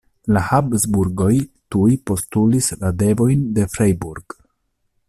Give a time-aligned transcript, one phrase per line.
[0.35, 1.35] La Habsburgoj
[1.75, 4.39] tuj postulis la devojn de Freiburg.